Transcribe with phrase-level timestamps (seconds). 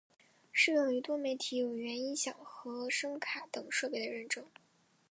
[0.51, 4.43] 适用于多媒体有源音箱和声卡等设备的认证。